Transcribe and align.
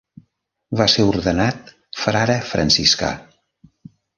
Va 0.79 0.87
ser 0.93 1.05
ordenat 1.09 1.69
frare 2.05 2.39
franciscà. 2.53 3.13